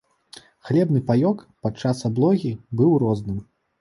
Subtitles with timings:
[0.69, 2.51] Хлебны паёк падчас аблогі
[2.81, 3.39] быў розным.